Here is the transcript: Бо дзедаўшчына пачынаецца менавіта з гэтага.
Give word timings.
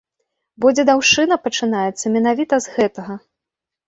Бо 0.63 0.71
дзедаўшчына 0.77 1.37
пачынаецца 1.47 2.05
менавіта 2.15 2.59
з 2.65 2.73
гэтага. 2.79 3.19